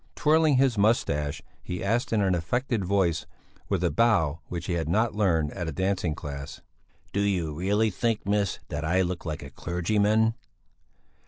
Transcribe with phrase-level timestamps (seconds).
[0.15, 3.27] Twirling his moustache, he asked in an affected voice,
[3.69, 6.59] with a bow which he had not learned at a dancing class:
[7.13, 10.33] "Do you really think, miss, that I look like a clergyman?"